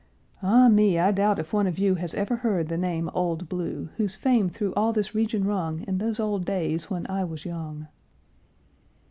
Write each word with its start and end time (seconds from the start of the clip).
Ah 0.41 0.67
me! 0.67 0.97
I 0.97 1.11
doubt 1.11 1.37
if 1.37 1.53
one 1.53 1.67
of 1.67 1.77
you 1.77 1.93
Has 1.93 2.15
ever 2.15 2.37
heard 2.37 2.69
the 2.69 2.75
name 2.79 3.07
"Old 3.13 3.47
Blue," 3.47 3.89
Whose 3.97 4.15
fame 4.15 4.49
through 4.49 4.73
all 4.73 4.91
this 4.91 5.13
region 5.13 5.43
rung 5.45 5.81
In 5.87 5.99
those 5.99 6.19
old 6.19 6.43
days 6.43 6.89
when 6.89 7.05
I 7.07 7.23
was 7.23 7.45
young! 7.45 7.85